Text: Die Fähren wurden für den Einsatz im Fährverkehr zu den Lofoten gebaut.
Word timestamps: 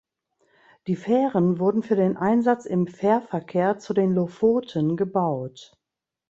Die 0.87 0.95
Fähren 0.95 1.59
wurden 1.59 1.83
für 1.83 1.95
den 1.95 2.17
Einsatz 2.17 2.65
im 2.65 2.87
Fährverkehr 2.87 3.77
zu 3.77 3.93
den 3.93 4.15
Lofoten 4.15 4.97
gebaut. 4.97 5.77